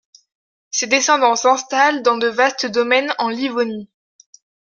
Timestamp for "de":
2.17-2.25